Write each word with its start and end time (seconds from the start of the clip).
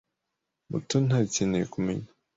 Mutoni 0.69 1.05
ntagikeneye 1.07 1.65
kumenya. 1.73 2.09